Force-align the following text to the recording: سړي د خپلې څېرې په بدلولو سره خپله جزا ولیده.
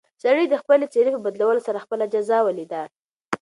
سړي 0.23 0.45
د 0.49 0.55
خپلې 0.61 0.85
څېرې 0.93 1.11
په 1.13 1.21
بدلولو 1.25 1.65
سره 1.67 1.83
خپله 1.85 2.05
جزا 2.13 2.39
ولیده. 2.43 2.81